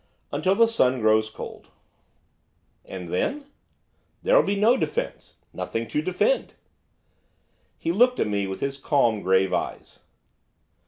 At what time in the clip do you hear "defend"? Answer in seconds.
6.01-6.55